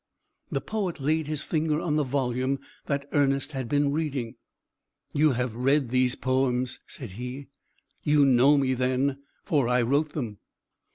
[0.51, 4.33] The poet laid his finger on the volume that Ernest had been reading.
[5.13, 7.49] "You have read these poems," said he.
[8.01, 10.39] "You know me, then for I wrote them."